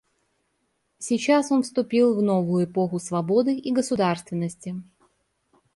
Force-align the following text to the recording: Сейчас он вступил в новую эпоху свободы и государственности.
Сейчас 0.97 1.51
он 1.51 1.61
вступил 1.61 2.15
в 2.17 2.23
новую 2.23 2.65
эпоху 2.65 2.97
свободы 2.97 3.55
и 3.55 3.71
государственности. 3.71 4.81